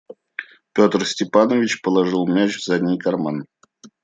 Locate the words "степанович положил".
1.05-2.25